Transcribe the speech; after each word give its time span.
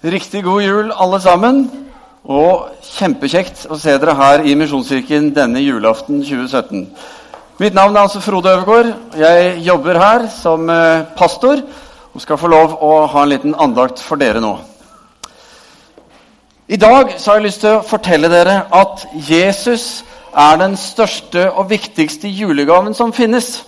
Riktig 0.00 0.44
god 0.44 0.62
jul, 0.62 0.92
alle 0.96 1.18
sammen. 1.20 1.58
Og 2.24 2.70
kjempekjekt 2.88 3.66
å 3.68 3.76
se 3.76 3.92
dere 4.00 4.14
her 4.16 4.46
i 4.48 4.54
Misjonskirken 4.56 5.26
denne 5.36 5.60
julaften 5.60 6.22
2017. 6.24 6.86
Mitt 7.60 7.74
navn 7.76 7.92
er 7.92 8.06
altså 8.06 8.22
Frode 8.24 8.48
Øvergaard. 8.48 8.94
Jeg 9.20 9.58
jobber 9.66 9.98
her 10.00 10.24
som 10.32 10.70
eh, 10.72 11.02
pastor 11.18 11.60
og 12.14 12.22
skal 12.24 12.40
få 12.40 12.48
lov 12.48 12.78
å 12.80 12.94
ha 13.12 13.24
en 13.26 13.28
liten 13.28 13.52
andakt 13.60 14.00
for 14.00 14.16
dere 14.16 14.40
nå. 14.40 14.54
I 16.72 16.78
dag 16.80 17.12
så 17.18 17.34
har 17.34 17.42
jeg 17.42 17.48
lyst 17.50 17.60
til 17.66 17.76
å 17.76 17.82
fortelle 17.84 18.30
dere 18.32 18.54
at 18.72 19.04
Jesus 19.28 19.84
er 20.32 20.62
den 20.62 20.78
største 20.80 21.50
og 21.50 21.68
viktigste 21.74 22.32
julegaven 22.32 22.96
som 22.96 23.12
finnes. 23.12 23.66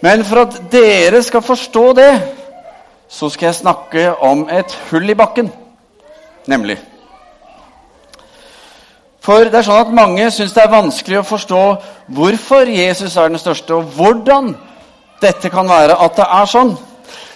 Men 0.00 0.24
for 0.24 0.46
at 0.46 0.56
dere 0.72 1.20
skal 1.28 1.44
forstå 1.44 1.84
det, 2.00 2.10
så 3.08 3.28
skal 3.30 3.46
jeg 3.46 3.60
snakke 3.60 4.08
om 4.24 4.48
et 4.50 4.78
hull 4.90 5.10
i 5.10 5.14
bakken. 5.14 5.52
Nemlig. 6.46 6.78
For 9.24 9.48
det 9.48 9.56
er 9.56 9.64
sånn 9.64 9.86
at 9.86 9.94
mange 9.96 10.26
syns 10.34 10.52
det 10.52 10.64
er 10.64 10.72
vanskelig 10.72 11.22
å 11.22 11.28
forstå 11.28 11.60
hvorfor 12.16 12.68
Jesus 12.68 13.16
er 13.16 13.30
den 13.32 13.40
største, 13.40 13.78
og 13.78 13.94
hvordan 13.96 14.52
dette 15.22 15.48
kan 15.52 15.68
være 15.68 15.96
at 15.96 16.18
det 16.18 16.26
er 16.28 16.50
sånn. 16.50 16.74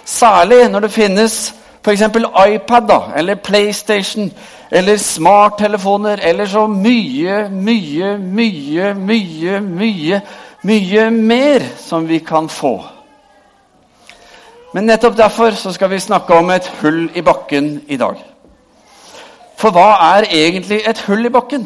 Særlig 0.05 0.67
når 0.69 0.85
det 0.87 0.93
finnes 0.93 1.39
f.eks. 1.81 2.03
iPad 2.03 2.89
da, 2.89 2.99
eller 3.17 3.41
PlayStation 3.41 4.29
eller 4.71 5.01
smarttelefoner 5.01 6.21
eller 6.29 6.47
så 6.47 6.67
mye, 6.69 7.47
mye, 7.49 8.19
mye, 8.19 8.93
mye, 8.95 9.61
mye, 9.65 10.21
mye 10.69 11.11
mer 11.11 11.69
som 11.81 12.09
vi 12.09 12.19
kan 12.19 12.49
få. 12.53 12.98
Men 14.73 14.85
nettopp 14.85 15.17
derfor 15.17 15.51
så 15.57 15.73
skal 15.73 15.91
vi 15.91 16.01
snakke 16.01 16.35
om 16.35 16.51
et 16.51 16.67
hull 16.83 17.07
i 17.17 17.23
bakken 17.25 17.81
i 17.89 17.97
dag. 17.97 18.19
For 19.59 19.73
hva 19.75 19.89
er 20.17 20.29
egentlig 20.29 20.83
et 20.87 21.01
hull 21.07 21.27
i 21.27 21.33
bakken? 21.33 21.65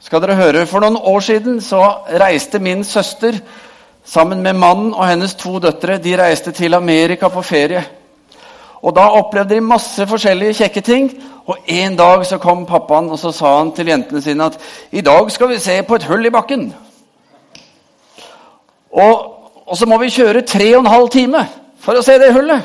Skal 0.00 0.22
dere 0.22 0.34
høre, 0.34 0.66
For 0.66 0.80
noen 0.80 0.96
år 0.96 1.20
siden 1.20 1.60
så 1.60 1.82
reiste 2.20 2.58
min 2.58 2.84
søster 2.84 3.36
sammen 4.04 4.42
med 4.42 4.52
mannen 4.52 4.94
og 4.94 5.06
hennes 5.06 5.34
to 5.34 5.58
døtre 5.58 5.98
de 5.98 6.16
reiste 6.16 6.52
til 6.52 6.74
Amerika 6.74 7.28
på 7.28 7.42
ferie. 7.42 7.84
Og 8.82 8.96
Da 8.96 9.00
opplevde 9.00 9.54
de 9.54 9.60
masse 9.60 10.06
forskjellige 10.06 10.54
kjekke 10.54 10.80
ting. 10.80 11.10
Og 11.46 11.58
En 11.68 11.96
dag 11.96 12.26
så 12.26 12.38
kom 12.38 12.66
pappaen 12.66 13.10
og 13.10 13.18
så 13.18 13.32
sa 13.32 13.58
han 13.58 13.72
til 13.72 13.86
jentene 13.86 14.22
sine 14.22 14.44
at 14.44 14.58
i 14.92 15.00
dag 15.00 15.30
skal 15.30 15.48
vi 15.48 15.58
se 15.58 15.82
på 15.82 15.94
et 15.94 16.04
hull 16.04 16.26
i 16.26 16.30
bakken. 16.30 16.74
Og, 18.92 19.29
og 19.70 19.78
så 19.78 19.86
må 19.86 20.00
vi 20.02 20.10
kjøre 20.10 20.42
tre 20.42 20.66
og 20.74 20.82
en 20.82 20.90
halv 20.90 21.08
time 21.14 21.44
for 21.80 21.94
å 21.94 22.02
se 22.02 22.16
det 22.18 22.32
hullet. 22.34 22.64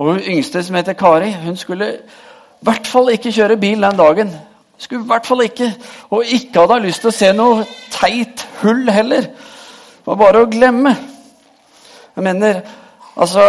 Og 0.00 0.14
Hun 0.14 0.22
yngste, 0.32 0.62
som 0.64 0.76
heter 0.78 0.96
Kari, 0.96 1.28
hun 1.44 1.56
skulle 1.56 1.90
i 1.92 2.64
hvert 2.64 2.86
fall 2.88 3.10
ikke 3.12 3.32
kjøre 3.34 3.58
bil 3.60 3.84
den 3.84 3.98
dagen. 3.98 4.32
Skulle 4.80 5.04
i 5.04 5.10
hvert 5.10 5.26
fall 5.28 5.44
ikke. 5.44 5.68
Og 6.10 6.24
ikke 6.24 6.64
hadde 6.64 6.86
lyst 6.86 7.04
til 7.04 7.10
å 7.12 7.14
se 7.14 7.28
noe 7.36 7.66
teit 7.92 8.46
hull 8.62 8.88
heller. 8.90 9.28
Det 9.28 10.08
var 10.08 10.18
bare 10.22 10.42
å 10.42 10.48
glemme. 10.50 10.94
Jeg 12.16 12.24
mener, 12.24 12.62
altså 13.16 13.44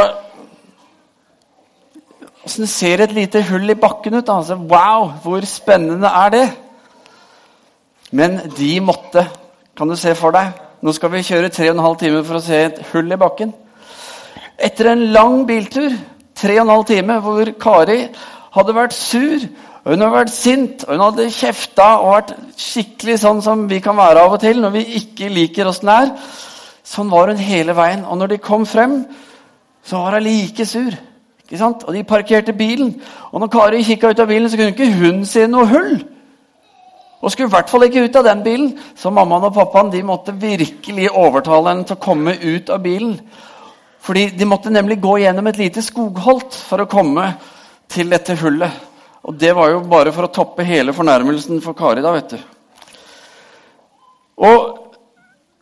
Åssen 2.44 2.68
ser 2.68 3.00
et 3.00 3.14
lite 3.16 3.40
hull 3.48 3.72
i 3.72 3.80
bakken 3.80 4.18
ut? 4.18 4.28
Altså, 4.28 4.58
wow, 4.60 5.14
hvor 5.24 5.46
spennende 5.48 6.10
er 6.12 6.34
det? 6.34 6.44
Men 8.12 8.42
de 8.58 8.74
måtte. 8.84 9.24
Kan 9.78 9.90
du 9.90 9.96
se 9.96 10.12
for 10.20 10.36
deg? 10.36 10.52
Nå 10.84 10.92
skal 10.92 11.14
vi 11.14 11.24
kjøre 11.24 11.48
3 11.48 11.70
12 11.80 12.00
timer 12.02 12.24
for 12.28 12.38
å 12.38 12.44
se 12.44 12.58
et 12.68 12.80
hull 12.92 13.16
i 13.16 13.20
bakken. 13.20 13.54
Etter 14.60 14.90
en 14.92 15.06
lang 15.16 15.46
biltur, 15.48 15.94
3 16.36 16.58
12 16.60 16.84
timer, 16.90 17.22
hvor 17.24 17.52
Kari 17.56 18.02
hadde 18.54 18.76
vært 18.76 18.98
sur 18.98 19.46
hun 19.84 20.00
hadde 20.00 20.16
vært 20.16 20.32
sint 20.32 20.84
og 20.86 20.94
hun 20.94 21.02
hadde 21.04 21.32
kjefta 21.36 21.86
og 22.00 22.14
vært 22.14 22.30
skikkelig 22.56 23.18
sånn 23.20 23.42
som 23.44 23.66
vi 23.68 23.82
kan 23.84 23.98
være 24.00 24.22
av 24.24 24.36
og 24.38 24.40
til 24.40 24.62
når 24.64 24.72
vi 24.78 24.84
ikke 25.02 25.28
liker 25.32 25.68
åssen 25.68 25.90
det 25.92 25.96
er. 26.06 26.12
Sånn 26.88 27.12
var 27.12 27.32
hun 27.32 27.42
hele 27.42 27.76
veien. 27.76 28.06
Og 28.08 28.20
når 28.20 28.32
de 28.32 28.38
kom 28.44 28.64
frem, 28.68 29.02
så 29.84 30.00
var 30.00 30.16
hun 30.16 30.24
like 30.24 30.68
sur. 30.68 30.96
Ikke 31.44 31.60
sant? 31.60 31.84
Og 31.84 31.96
de 31.96 32.06
parkerte 32.08 32.56
bilen. 32.56 32.94
Og 33.32 33.44
når 33.44 33.52
Kari 33.52 33.84
kikka 33.84 34.14
ut 34.14 34.24
av 34.24 34.32
bilen, 34.32 34.48
så 34.48 34.60
kunne 34.60 34.76
ikke 34.76 34.94
hun 35.02 35.26
se 35.28 35.44
noe 35.52 35.68
hull. 35.68 35.98
Og 37.24 37.32
skulle 37.32 37.48
i 37.48 37.54
hvert 37.54 37.72
fall 37.72 37.86
ikke 37.88 38.04
ut 38.04 38.18
av 38.20 38.28
den 38.28 38.44
bilen. 38.44 38.72
Så 39.00 39.12
mammaen 39.14 39.48
og 39.48 39.56
pappaen 39.56 39.92
de 39.94 40.04
måtte 40.04 40.36
virkelig 40.36 41.08
overtale 41.10 41.72
henne 41.72 41.88
til 41.88 41.96
å 41.96 42.04
komme 42.04 42.36
ut 42.36 42.72
av 42.74 42.84
bilen. 42.84 43.16
Fordi 44.04 44.26
De 44.36 44.46
måtte 44.46 44.74
nemlig 44.74 45.00
gå 45.02 45.18
gjennom 45.24 45.48
et 45.48 45.62
lite 45.62 45.82
skogholt 45.82 46.58
for 46.68 46.84
å 46.84 46.90
komme 46.92 47.30
til 47.88 48.12
dette 48.12 48.36
hullet. 48.42 48.72
Og 49.24 49.38
det 49.40 49.54
var 49.56 49.72
jo 49.72 49.80
bare 49.88 50.12
for 50.12 50.28
å 50.28 50.34
toppe 50.36 50.66
hele 50.68 50.92
fornærmelsen 50.94 51.62
for 51.64 51.74
Kari. 51.74 52.02
da, 52.04 52.12
vet 52.12 52.36
du. 52.36 52.40
Og 54.44 54.80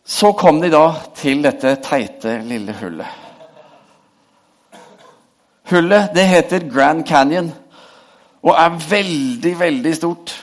så 0.04 0.32
kom 0.32 0.60
de 0.60 0.70
da 0.72 0.86
til 1.14 1.44
dette 1.44 1.76
teite, 1.84 2.40
lille 2.42 2.74
hullet. 2.80 3.20
Hullet 5.70 6.10
det 6.14 6.24
heter 6.26 6.66
Grand 6.68 7.06
Canyon 7.06 7.52
og 8.42 8.56
er 8.58 8.80
veldig, 8.90 9.58
veldig 9.58 9.94
stort. 9.94 10.34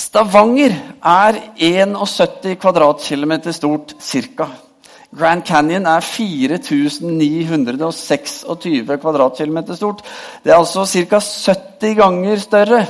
Stavanger 0.00 0.72
er 1.04 1.36
71 1.60 2.54
kvadratkilometer 2.60 3.52
stort 3.52 3.94
ca. 4.00 4.46
Grand 5.12 5.44
Canyon 5.44 5.86
er 5.90 6.00
4926 6.00 8.44
kvadratkilometer 9.02 9.74
stort. 9.76 10.00
Det 10.44 10.52
er 10.52 10.56
altså 10.56 10.86
ca. 10.88 11.20
70 11.20 11.94
ganger 11.98 12.36
større 12.40 12.86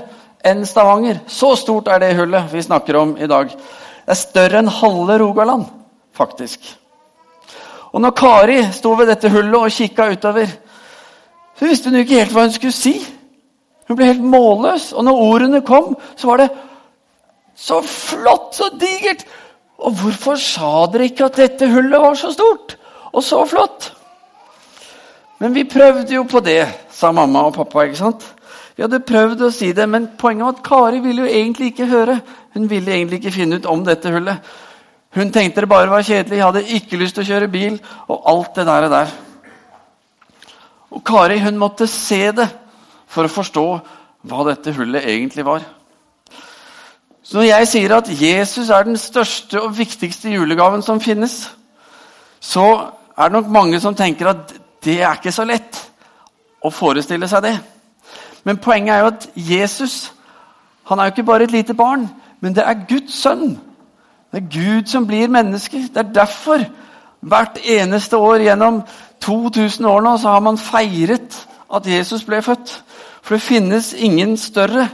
enn 0.47 0.67
Stavanger. 0.69 1.19
Så 1.27 1.57
stort 1.59 1.89
er 1.91 1.99
det 2.05 2.17
hullet 2.21 2.53
vi 2.53 2.63
snakker 2.63 2.97
om 3.01 3.17
i 3.19 3.27
dag. 3.27 3.47
Det 3.51 4.13
er 4.15 4.21
større 4.21 4.59
enn 4.63 4.71
halve 4.71 5.19
Rogaland, 5.25 5.65
faktisk. 6.15 6.61
Og 7.91 8.01
når 8.05 8.13
Kari 8.15 8.73
sto 8.73 8.91
ved 8.95 9.07
dette 9.11 9.31
hullet 9.35 9.59
og 9.59 9.71
kikka 9.75 10.13
utover, 10.15 10.47
så 11.59 11.63
visste 11.67 11.91
hun 11.91 11.99
ikke 12.05 12.21
helt 12.23 12.35
hva 12.37 12.43
hun 12.47 12.55
skulle 12.55 12.77
si. 12.77 12.95
Hun 13.89 13.97
ble 13.99 14.11
helt 14.13 14.23
målløs. 14.23 14.93
Og 14.95 15.03
når 15.05 15.23
ordene 15.27 15.61
kom, 15.67 15.99
så 16.15 16.27
var 16.31 16.37
det 16.45 16.51
så 17.61 17.81
flott, 17.85 18.55
så 18.57 18.71
digert. 18.81 19.27
Og 19.81 19.97
hvorfor 19.97 20.41
sa 20.41 20.87
dere 20.93 21.09
ikke 21.11 21.29
at 21.29 21.41
dette 21.41 21.69
hullet 21.69 22.03
var 22.03 22.17
så 22.19 22.33
stort 22.35 22.77
og 23.13 23.25
så 23.25 23.43
flott? 23.49 23.91
Men 25.41 25.55
vi 25.57 25.65
prøvde 25.69 26.15
jo 26.15 26.27
på 26.29 26.43
det, 26.45 26.63
sa 26.93 27.13
mamma 27.17 27.47
og 27.49 27.55
pappa. 27.57 27.87
ikke 27.87 28.01
sant? 28.01 28.25
Vi 28.77 28.85
hadde 28.85 29.01
prøvd 29.05 29.47
å 29.47 29.53
si 29.53 29.71
det, 29.77 29.87
men 29.89 30.11
poenget 30.21 30.45
var 30.45 30.57
at 30.57 30.65
Kari 30.65 31.01
ville 31.05 31.25
jo 31.25 31.33
egentlig 31.33 31.73
ikke 31.73 31.89
høre. 31.89 32.21
Hun 32.55 32.69
ville 32.69 32.93
egentlig 32.93 33.21
ikke 33.21 33.35
finne 33.35 33.57
ut 33.57 33.69
om 33.69 33.85
dette 33.85 34.13
hullet. 34.13 34.53
Hun 35.17 35.33
tenkte 35.33 35.65
det 35.65 35.69
bare 35.69 35.91
var 35.91 36.05
kjedelig, 36.07 36.43
hadde 36.45 36.63
ikke 36.77 37.01
lyst 37.01 37.17
til 37.17 37.25
å 37.25 37.31
kjøre 37.33 37.51
bil 37.51 37.81
og 38.07 38.29
alt 38.31 38.55
det 38.57 38.67
der. 38.69 38.87
Og 38.87 38.95
der. 38.95 39.13
Og 40.91 41.05
Kari 41.07 41.41
hun 41.41 41.59
måtte 41.59 41.89
se 41.91 42.31
det 42.37 42.49
for 43.11 43.27
å 43.27 43.33
forstå 43.33 43.67
hva 44.31 44.47
dette 44.51 44.75
hullet 44.77 45.09
egentlig 45.09 45.45
var. 45.47 45.65
Så 47.31 47.37
når 47.39 47.47
jeg 47.47 47.69
sier 47.71 47.93
at 47.95 48.09
Jesus 48.11 48.71
er 48.75 48.83
den 48.83 48.97
største 48.99 49.61
og 49.63 49.77
viktigste 49.79 50.33
julegaven 50.33 50.83
som 50.83 50.99
finnes, 51.01 51.45
så 52.41 52.65
er 53.15 53.29
det 53.29 53.37
nok 53.37 53.53
mange 53.55 53.79
som 53.81 53.95
tenker 53.95 54.33
at 54.33 54.55
det 54.83 54.97
er 54.99 55.15
ikke 55.15 55.31
så 55.31 55.45
lett 55.47 55.79
å 56.67 56.73
forestille 56.75 57.29
seg 57.31 57.45
det. 57.45 57.53
Men 58.43 58.59
poenget 58.59 58.97
er 58.97 59.05
jo 59.05 59.13
at 59.13 59.29
Jesus 59.37 60.11
han 60.91 60.99
er 60.99 61.07
jo 61.07 61.15
ikke 61.15 61.29
bare 61.29 61.47
et 61.47 61.55
lite 61.55 61.75
barn, 61.75 62.09
men 62.41 62.55
det 62.55 62.65
er 62.67 62.83
Guds 62.89 63.15
sønn. 63.23 63.61
Det 64.33 64.41
er 64.41 64.51
Gud 64.51 64.91
som 64.91 65.07
blir 65.07 65.31
menneske. 65.31 65.85
Det 65.87 66.03
er 66.03 66.13
derfor 66.15 66.65
hvert 67.21 67.61
eneste 67.63 68.19
år 68.19 68.43
gjennom 68.43 68.83
2000 69.23 69.87
år 69.87 70.03
nå 70.03 70.17
så 70.19 70.35
har 70.35 70.43
man 70.43 70.59
feiret 70.59 71.47
at 71.75 71.87
Jesus 71.87 72.27
ble 72.27 72.43
født. 72.43 72.83
For 73.23 73.39
det 73.39 73.43
finnes 73.47 73.93
ingen 73.95 74.35
større 74.37 74.89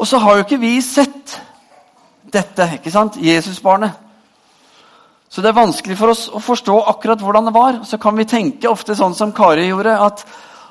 og 0.00 0.08
så 0.08 0.18
har 0.22 0.38
jo 0.38 0.46
ikke 0.46 0.60
vi 0.62 0.78
sett 0.80 1.34
dette, 2.32 2.66
ikke 2.78 2.92
sant? 2.92 3.18
Jesusbarnet. 3.20 3.92
Så 5.30 5.42
det 5.44 5.52
er 5.52 5.60
vanskelig 5.60 5.94
for 5.98 6.10
oss 6.10 6.24
å 6.32 6.40
forstå 6.42 6.76
akkurat 6.90 7.20
hvordan 7.22 7.50
det 7.50 7.54
var. 7.54 7.80
Så 7.86 8.00
kan 8.02 8.16
vi 8.18 8.26
tenke 8.26 8.70
ofte 8.70 8.96
sånn 8.98 9.14
som 9.14 9.34
Kari 9.36 9.68
gjorde, 9.68 9.92
at 9.94 10.24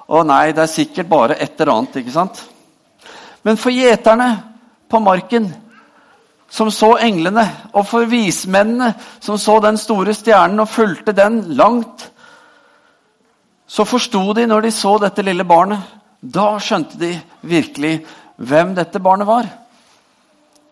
å 0.10 0.24
nei, 0.26 0.50
det 0.52 0.66
er 0.66 0.72
sikkert 0.72 1.08
bare 1.12 1.38
et 1.38 1.54
eller 1.62 1.76
annet. 1.76 2.00
ikke 2.02 2.16
sant? 2.16 2.42
Men 3.46 3.60
for 3.62 3.72
gjeterne 3.72 4.30
på 4.90 5.00
marken 5.00 5.48
som 6.50 6.72
så 6.74 6.96
englene, 6.98 7.46
og 7.78 7.86
for 7.88 8.10
vismennene 8.10 8.96
som 9.22 9.38
så 9.38 9.60
den 9.62 9.78
store 9.78 10.16
stjernen 10.18 10.64
og 10.66 10.72
fulgte 10.74 11.14
den 11.14 11.44
langt, 11.54 12.10
så 13.70 13.86
forsto 13.86 14.34
de 14.34 14.48
når 14.50 14.66
de 14.66 14.72
så 14.74 14.96
dette 14.98 15.24
lille 15.24 15.46
barnet. 15.46 15.86
Da 16.20 16.56
skjønte 16.60 16.98
de 17.00 17.14
virkelig 17.48 18.00
hvem 18.40 18.74
dette 18.76 19.02
barnet 19.04 19.28
var. 19.28 19.48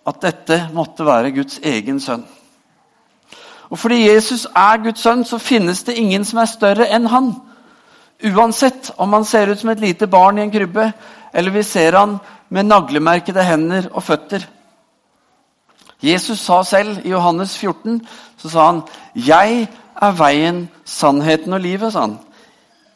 At 0.07 0.21
dette 0.23 0.61
måtte 0.73 1.05
være 1.05 1.33
Guds 1.35 1.59
egen 1.59 1.99
sønn. 1.99 2.23
Og 3.69 3.79
Fordi 3.79 4.07
Jesus 4.07 4.47
er 4.55 4.79
Guds 4.83 5.03
sønn, 5.03 5.25
så 5.25 5.37
finnes 5.37 5.83
det 5.83 5.97
ingen 5.99 6.25
som 6.25 6.39
er 6.39 6.47
større 6.47 6.87
enn 6.95 7.09
han. 7.11 7.33
Uansett 8.23 8.93
om 8.97 9.13
han 9.13 9.25
ser 9.27 9.51
ut 9.51 9.59
som 9.59 9.69
et 9.69 9.83
lite 9.83 10.07
barn 10.07 10.39
i 10.39 10.45
en 10.45 10.51
krybbe, 10.51 10.91
eller 11.33 11.51
vi 11.51 11.63
ser 11.63 11.97
han 11.97 12.17
med 12.49 12.69
naglemerkede 12.69 13.43
hender 13.43 13.89
og 13.91 14.03
føtter. 14.03 14.47
Jesus 16.01 16.39
sa 16.39 16.61
selv 16.63 17.01
i 17.05 17.11
Johannes 17.11 17.57
14 17.57 18.01
så 18.37 18.49
sa 18.49 18.65
han, 18.65 18.81
'Jeg 19.15 19.67
er 20.01 20.11
veien, 20.11 20.69
sannheten 20.85 21.53
og 21.53 21.59
livet'. 21.59 21.91
sa 21.91 22.01
han. 22.01 22.19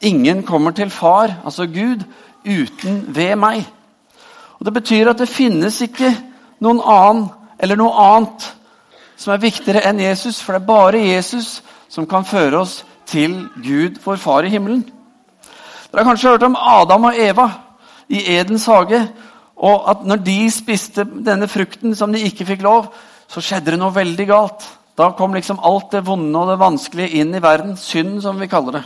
Ingen 0.01 0.43
kommer 0.43 0.71
til 0.71 0.89
Far, 0.89 1.41
altså 1.45 1.65
Gud, 1.65 2.03
uten 2.45 3.15
ved 3.15 3.35
meg. 3.35 3.65
Og 4.61 4.65
Det 4.65 4.73
betyr 4.73 5.09
at 5.09 5.17
det 5.17 5.25
finnes 5.25 5.79
ikke 5.81 6.11
noen 6.61 6.83
annen 6.85 7.23
eller 7.57 7.79
noe 7.79 7.97
annet 7.97 8.43
som 9.17 9.33
er 9.33 9.41
viktigere 9.41 9.81
enn 9.89 10.01
Jesus, 10.01 10.37
for 10.37 10.53
det 10.53 10.61
er 10.61 10.67
bare 10.67 11.01
Jesus 11.01 11.63
som 11.89 12.05
kan 12.05 12.25
føre 12.25 12.59
oss 12.61 12.83
til 13.09 13.47
Gud, 13.57 13.97
vår 14.05 14.21
Far 14.21 14.45
i 14.45 14.51
himmelen. 14.53 14.83
Dere 15.89 16.03
har 16.03 16.11
kanskje 16.11 16.29
hørt 16.29 16.45
om 16.45 16.55
Adam 16.55 17.09
og 17.09 17.17
Eva 17.17 17.47
i 18.05 18.21
Edens 18.37 18.67
hage. 18.69 19.01
Og 19.57 19.89
at 19.89 20.05
når 20.05 20.21
de 20.25 20.37
spiste 20.53 21.07
denne 21.25 21.49
frukten 21.49 21.97
som 21.97 22.13
de 22.13 22.21
ikke 22.21 22.45
fikk 22.53 22.61
lov, 22.65 22.93
så 23.27 23.41
skjedde 23.41 23.73
det 23.73 23.81
noe 23.81 23.93
veldig 23.97 24.29
galt. 24.29 24.69
Da 24.97 25.09
kom 25.17 25.33
liksom 25.33 25.59
alt 25.65 25.91
det 25.97 26.05
vonde 26.05 26.37
og 26.37 26.53
det 26.53 26.61
vanskelige 26.61 27.21
inn 27.21 27.33
i 27.33 27.41
verden. 27.41 27.73
Synd, 27.77 28.19
som 28.21 28.37
vi 28.37 28.49
kaller 28.51 28.77
det. 28.77 28.85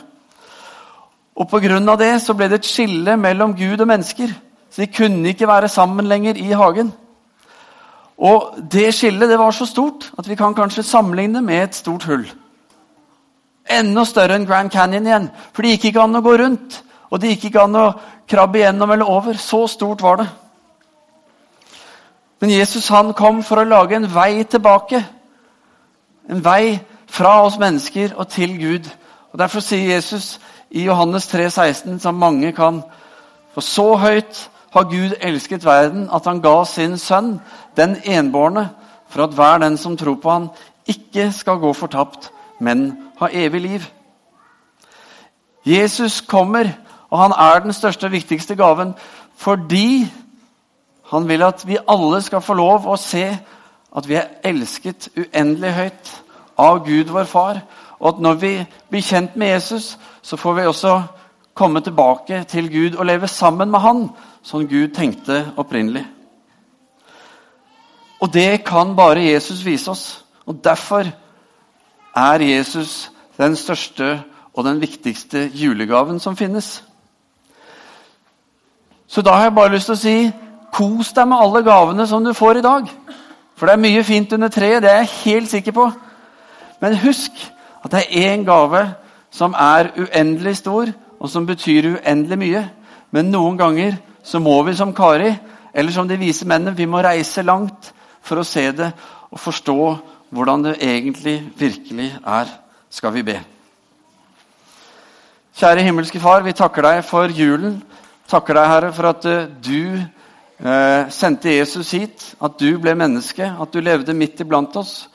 Og 1.36 1.52
Pga. 1.52 1.96
det 2.00 2.22
så 2.24 2.34
ble 2.34 2.48
det 2.48 2.64
et 2.64 2.72
skille 2.72 3.18
mellom 3.18 3.56
Gud 3.60 3.82
og 3.82 3.88
mennesker. 3.88 4.32
Så 4.76 4.82
de 4.84 4.92
kunne 4.92 5.30
ikke 5.32 5.48
være 5.48 5.70
sammen 5.72 6.08
lenger 6.12 6.36
i 6.36 6.52
hagen. 6.52 6.90
Og 8.18 8.58
det 8.72 8.90
skillet 8.96 9.30
det 9.30 9.38
var 9.40 9.52
så 9.56 9.66
stort 9.66 10.10
at 10.20 10.28
vi 10.28 10.36
kan 10.36 10.56
kanskje 10.56 10.84
sammenligne 10.84 11.42
med 11.42 11.64
et 11.64 11.76
stort 11.76 12.04
hull. 12.04 12.26
Enda 13.72 14.04
større 14.04 14.36
enn 14.36 14.48
Grand 14.48 14.72
Canyon 14.72 15.08
igjen. 15.08 15.30
For 15.54 15.64
det 15.64 15.78
gikk 15.78 15.86
ikke 15.90 16.04
an 16.04 16.20
å 16.20 16.22
gå 16.26 16.34
rundt. 16.42 16.82
Og 17.08 17.22
det 17.22 17.32
gikk 17.32 17.46
ikke 17.50 17.64
an 17.64 17.78
å 17.80 17.86
krabbe 18.28 18.60
gjennom 18.60 18.92
eller 18.92 19.08
over. 19.08 19.40
Så 19.40 19.62
stort 19.72 20.04
var 20.04 20.20
det. 20.20 20.28
Men 22.44 22.52
Jesus 22.52 22.90
han 22.92 23.14
kom 23.16 23.40
for 23.48 23.64
å 23.64 23.68
lage 23.68 23.96
en 23.96 24.10
vei 24.12 24.44
tilbake. 24.44 25.00
En 26.28 26.44
vei 26.44 26.82
fra 27.08 27.38
oss 27.46 27.56
mennesker 27.62 28.18
og 28.20 28.28
til 28.28 28.58
Gud. 28.60 28.92
Og 29.32 29.40
Derfor 29.40 29.64
sier 29.64 29.96
Jesus 29.96 30.36
i 30.70 30.84
Johannes 30.84 31.32
3, 31.32 31.48
16, 31.50 32.00
som 32.04 32.20
mange 32.20 32.52
kan 32.52 32.84
For 33.56 33.64
så 33.64 33.94
høyt 33.96 34.50
har 34.76 34.90
Gud 34.92 35.16
elsket 35.22 35.66
verden 35.66 36.10
at 36.14 36.26
han 36.28 36.42
ga 36.44 36.64
sin 36.70 36.98
sønn, 37.02 37.40
den 37.78 37.98
enbårne, 38.04 38.70
for 39.10 39.24
at 39.24 39.34
hver 39.34 39.58
den 39.64 39.78
som 39.78 39.98
tror 39.98 40.20
på 40.22 40.30
han, 40.30 40.50
ikke 40.88 41.32
skal 41.32 41.58
gå 41.64 41.74
fortapt, 41.74 42.32
men 42.60 42.92
ha 43.20 43.30
evig 43.32 43.62
liv. 43.62 43.86
Jesus 45.66 46.22
kommer 46.22 46.70
og 47.10 47.22
han 47.22 47.32
er 47.32 47.60
den 47.64 47.74
største 47.74 48.10
og 48.10 48.12
viktigste 48.12 48.56
gaven 48.56 48.94
fordi 49.40 50.08
han 51.12 51.28
vil 51.28 51.44
at 51.44 51.64
vi 51.68 51.78
alle 51.88 52.22
skal 52.22 52.42
få 52.42 52.54
lov 52.54 52.88
å 52.88 52.98
se 53.00 53.26
at 53.96 54.08
vi 54.08 54.18
er 54.20 54.32
elsket 54.44 55.10
uendelig 55.16 55.72
høyt 55.74 56.12
av 56.60 56.82
Gud, 56.88 57.12
vår 57.12 57.28
far. 57.30 57.60
Og 58.00 58.10
at 58.10 58.22
når 58.24 58.34
vi 58.42 58.52
blir 58.90 59.04
kjent 59.04 59.36
med 59.36 59.54
Jesus, 59.54 59.98
så 60.22 60.38
får 60.38 60.54
vi 60.54 60.66
også 60.68 60.96
komme 61.56 61.82
tilbake 61.82 62.44
til 62.52 62.68
Gud 62.72 62.98
og 63.00 63.06
leve 63.06 63.28
sammen 63.28 63.72
med 63.72 63.80
han, 63.80 64.10
som 64.44 64.68
Gud 64.68 64.92
tenkte 64.94 65.46
opprinnelig. 65.58 66.06
Og 68.22 68.34
det 68.34 68.64
kan 68.66 68.96
bare 68.96 69.24
Jesus 69.24 69.66
vise 69.66 69.92
oss. 69.92 70.26
Og 70.46 70.60
derfor 70.64 71.06
er 72.16 72.42
Jesus 72.42 73.12
den 73.38 73.56
største 73.56 74.24
og 74.54 74.66
den 74.66 74.82
viktigste 74.82 75.50
julegaven 75.54 76.20
som 76.20 76.38
finnes. 76.38 76.84
Så 79.08 79.22
da 79.22 79.32
har 79.32 79.44
jeg 79.44 79.56
bare 79.56 79.74
lyst 79.76 79.86
til 79.92 79.96
å 79.96 80.02
si 80.02 80.18
kos 80.76 81.14
deg 81.16 81.28
med 81.28 81.40
alle 81.40 81.64
gavene 81.64 82.08
som 82.08 82.24
du 82.24 82.34
får 82.34 82.60
i 82.60 82.66
dag. 82.66 82.88
For 83.56 83.68
det 83.68 83.76
er 83.76 83.84
mye 83.84 84.04
fint 84.04 84.34
under 84.36 84.52
treet, 84.52 84.84
det 84.84 84.92
er 84.92 85.04
jeg 85.04 85.14
helt 85.24 85.50
sikker 85.52 85.72
på. 85.72 85.90
Men 86.82 86.98
husk 87.00 87.32
at 87.84 87.92
det 87.92 88.02
er 88.04 88.34
én 88.34 88.44
gave 88.48 88.82
som 89.32 89.56
er 89.60 89.92
uendelig 90.00 90.58
stor, 90.58 90.92
og 91.26 91.32
som 91.32 91.48
betyr 91.48 91.96
uendelig 91.96 92.38
mye. 92.40 92.62
Men 93.16 93.34
noen 93.34 93.58
ganger 93.58 93.98
så 94.26 94.40
må 94.42 94.60
vi 94.68 94.76
som 94.78 94.94
Kari, 94.96 95.34
eller 95.74 95.92
som 95.92 96.08
de 96.08 96.20
vise 96.22 96.48
mennene, 96.48 96.76
vi 96.78 96.88
må 96.88 97.02
reise 97.04 97.44
langt 97.44 97.92
for 98.26 98.40
å 98.42 98.48
se 98.48 98.70
det 98.72 98.92
og 99.32 99.42
forstå 99.42 99.80
hvordan 100.36 100.64
det 100.70 100.78
egentlig 100.86 101.40
virkelig 101.58 102.14
er. 102.22 102.54
Skal 102.90 103.12
vi 103.12 103.26
be. 103.28 103.36
Kjære 105.58 105.84
himmelske 105.84 106.20
Far, 106.22 106.46
vi 106.46 106.54
takker 106.56 106.86
deg 106.86 107.04
for 107.04 107.34
julen 107.34 107.82
takker 108.30 108.58
deg, 108.58 108.70
Herre, 108.70 108.94
for 108.96 109.10
at 109.10 109.28
eh, 109.30 109.50
du 109.62 109.98
eh, 109.98 111.12
sendte 111.14 111.54
Jesus 111.54 111.92
hit. 111.96 112.32
At 112.44 112.58
du 112.62 112.78
ble 112.82 112.96
menneske, 112.98 113.48
at 113.48 113.74
du 113.74 113.82
levde 113.84 114.18
midt 114.18 114.42
iblant 114.44 114.76
oss. 114.82 115.06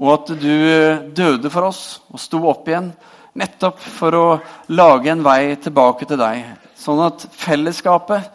Og 0.00 0.12
at 0.14 0.34
du 0.40 0.50
eh, 0.50 1.06
døde 1.16 1.52
for 1.52 1.70
oss 1.70 2.00
og 2.10 2.20
sto 2.22 2.42
opp 2.50 2.68
igjen. 2.68 2.92
Nettopp 3.38 3.78
for 3.78 4.16
å 4.16 4.26
lage 4.74 5.12
en 5.12 5.22
vei 5.22 5.54
tilbake 5.62 6.08
til 6.08 6.18
deg. 6.18 6.44
Sånn 6.78 7.02
at 7.04 7.28
fellesskapet 7.36 8.30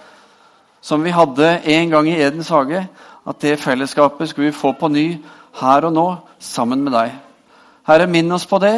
som 0.85 1.01
vi 1.03 1.13
hadde 1.13 1.47
en 1.65 1.89
gang 1.89 2.07
i 2.07 2.19
Edens 2.21 2.51
hage, 2.53 2.83
at 3.25 3.41
det 3.41 3.57
fellesskapet 3.57 4.29
skulle 4.29 4.51
vi 4.51 4.57
få 4.57 4.75
på 4.77 4.89
ny 4.93 5.07
her 5.59 5.87
og 5.87 5.95
nå, 5.95 6.05
sammen 6.39 6.83
med 6.85 6.93
deg. 6.93 7.15
Herre, 7.87 8.05
minn 8.09 8.31
oss 8.35 8.45
på 8.45 8.59
det. 8.61 8.75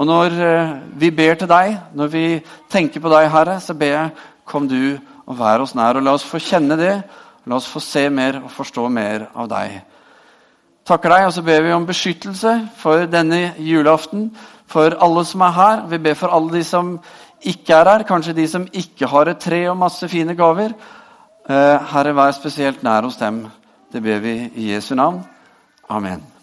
Og 0.00 0.08
når 0.08 0.38
eh, 0.42 0.72
vi 0.98 1.10
ber 1.14 1.36
til 1.38 1.50
deg, 1.50 1.76
når 1.94 2.08
vi 2.10 2.24
tenker 2.72 3.02
på 3.02 3.12
deg, 3.12 3.28
Herre, 3.32 3.58
så 3.60 3.76
ber 3.76 3.92
jeg 3.92 4.30
Kom 4.44 4.66
du 4.68 4.98
og 5.24 5.38
vær 5.38 5.62
oss 5.64 5.72
nær, 5.72 5.96
og 5.96 6.04
la 6.04 6.12
oss 6.12 6.26
få 6.28 6.36
kjenne 6.36 6.76
det. 6.76 6.98
La 7.48 7.56
oss 7.56 7.68
få 7.68 7.80
se 7.80 8.02
mer 8.12 8.42
og 8.42 8.50
forstå 8.52 8.82
mer 8.92 9.30
av 9.32 9.48
deg. 9.48 9.78
Takker 10.84 11.14
deg, 11.14 11.28
og 11.28 11.32
så 11.32 11.44
ber 11.46 11.62
vi 11.64 11.72
om 11.72 11.86
beskyttelse 11.88 12.52
for 12.76 13.06
denne 13.08 13.54
julaften. 13.56 14.26
For 14.66 14.96
alle 15.00 15.24
som 15.24 15.40
er 15.40 15.56
her. 15.56 15.86
Vi 15.86 15.98
ber 15.98 16.14
for 16.14 16.34
alle 16.34 16.52
de 16.52 16.64
som 16.64 16.98
ikke 17.42 17.74
er 17.74 17.90
her. 17.90 18.02
Kanskje 18.08 18.36
de 18.36 18.48
som 18.48 18.66
ikke 18.72 19.06
har 19.06 19.30
et 19.30 19.38
tre 19.38 19.70
og 19.70 19.76
masse 19.76 20.08
fine 20.08 20.34
gaver. 20.34 20.76
Eh, 21.48 21.80
Herre, 21.92 22.14
vær 22.16 22.30
spesielt 22.30 22.82
nær 22.82 23.02
hos 23.02 23.16
dem. 23.16 23.46
Det 23.92 24.02
ber 24.02 24.18
vi 24.18 24.50
i 24.54 24.72
Jesu 24.72 24.94
navn. 24.94 25.24
Amen. 25.88 26.33